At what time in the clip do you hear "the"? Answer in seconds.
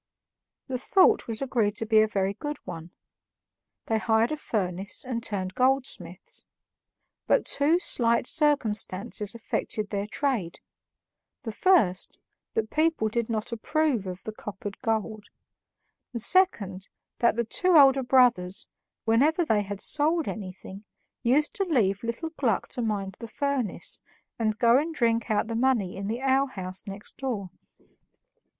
0.65-0.79, 11.43-11.51, 14.23-14.31, 16.13-16.19, 17.35-17.45, 23.19-23.27, 25.45-25.55, 26.07-26.21